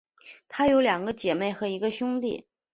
[0.49, 2.47] 她有两个姐妹和一个兄弟。